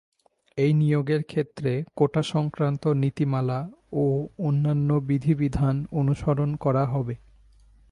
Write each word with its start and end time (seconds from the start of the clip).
এই 0.57 0.71
নিয়োগের 0.73 1.21
ক্ষেত্রে 1.23 1.71
কোটাসংক্রান্ত 1.95 2.83
নীতিমালা 3.01 3.59
ও 3.93 4.05
অন্যান্য 4.39 4.89
বিধিবিধান 5.07 5.75
অনুসরণ 5.91 6.49
করা 6.55 6.83
হবে। 6.85 7.15